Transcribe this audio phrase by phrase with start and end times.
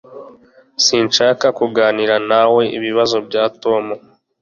[0.85, 3.85] Sinshaka kuganira nawe ibibazo bya Tom